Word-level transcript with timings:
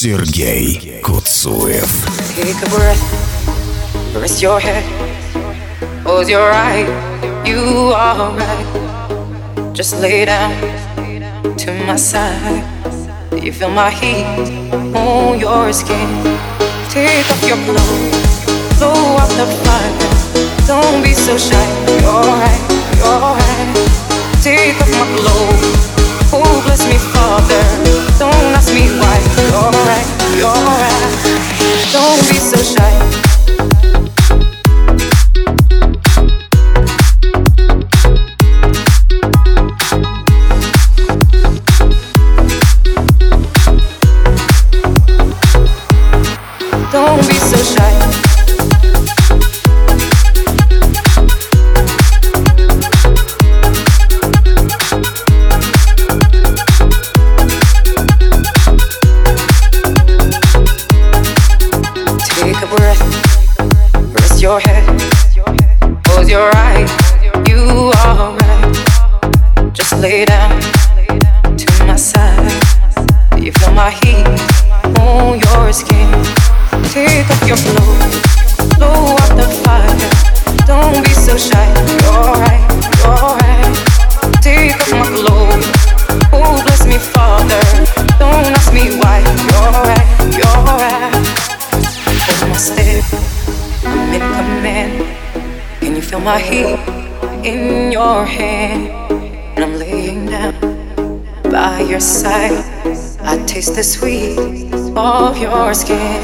Сергей 0.00 1.02
Куцуев. 1.02 2.06
Take 2.34 2.62
a 2.62 2.70
breath, 2.70 4.14
rest 4.14 4.40
your 4.40 4.58
head, 4.58 4.82
close 6.02 6.30
your 6.30 6.50
eyes, 6.50 6.88
you 7.46 7.92
are 7.94 8.30
right. 8.34 9.74
Just 9.74 10.00
lay 10.00 10.24
down 10.24 10.54
to 11.58 11.72
my 11.86 11.96
side. 11.96 12.64
You 13.32 13.52
feel 13.52 13.68
my 13.68 13.90
heat 13.90 14.24
on 14.96 15.38
your 15.38 15.70
skin. 15.74 16.08
Take 16.88 17.30
off 17.30 17.44
your 17.46 17.58
clothes, 17.66 18.46
blow 18.78 19.18
out 19.20 19.28
the 19.36 19.44
fire. 19.60 20.66
Don't 20.66 21.02
be 21.02 21.12
so 21.12 21.36
shy. 21.36 21.66
You're 22.00 22.22
right, 22.22 22.69
Don't 32.01 32.17
be 32.29 32.33
so 32.33 32.57
shy. 32.57 33.10
Close 66.03 66.29
your 66.29 66.51
eyes. 66.55 66.91
You 67.47 67.91
are 68.03 68.35
right. 68.35 69.71
Just 69.73 69.93
lay 69.99 70.25
down 70.25 70.59
to 71.55 71.85
my 71.85 71.95
side. 71.95 72.51
You 73.39 73.53
feel 73.53 73.71
my 73.71 73.91
heat 73.91 74.27
on 74.99 75.39
your 75.39 75.71
skin. 75.71 76.11
Take 76.91 77.29
off 77.29 77.47
your 77.47 77.55
clothes, 77.55 78.00
my 96.23 96.39
heat 96.39 96.77
in 97.43 97.91
your 97.91 98.25
hand? 98.25 98.89
And 99.55 99.63
I'm 99.63 99.77
laying 99.77 100.27
down 100.27 100.53
by 101.49 101.81
your 101.81 101.99
side. 101.99 102.63
I 103.21 103.43
taste 103.45 103.75
the 103.75 103.83
sweet 103.83 104.37
of 104.95 105.37
your 105.37 105.73
skin. 105.73 106.21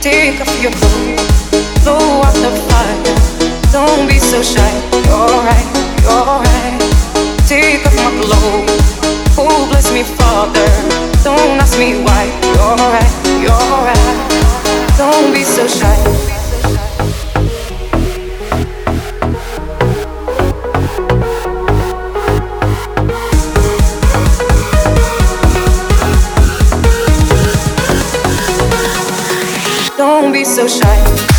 Take 0.00 0.40
off 0.40 0.62
your 0.62 0.72
clothes, 0.72 1.50
blow 1.82 2.22
out 2.22 2.34
the 2.34 2.52
fire. 2.68 3.16
Don't 3.72 4.06
be 4.06 4.18
so 4.18 4.42
shy. 4.42 4.72
You're 5.06 5.42
right, 5.42 5.68
you're 6.06 6.38
right. 6.46 6.78
Take 7.48 7.84
off 7.86 7.96
my 7.96 8.10
clothes. 8.22 8.88
Oh, 9.38 9.66
bless 9.70 9.92
me, 9.92 10.02
Father. 10.04 10.66
Don't 11.24 11.58
ask 11.58 11.78
me 11.78 12.02
why. 12.04 12.24
You're 12.54 12.76
right, 12.94 13.14
you're 13.42 13.78
right. 13.86 14.96
Don't 14.96 15.32
be 15.32 15.42
so 15.42 15.66
shy. 15.66 16.05
Don't 29.96 30.30
be 30.30 30.44
so 30.44 30.66
shy. 30.68 31.35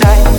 shine. 0.00 0.35